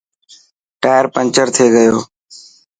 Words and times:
ٽائر 0.81 1.05
پنچر 1.13 1.47
ٿي 1.55 1.65
گيو. 1.73 1.95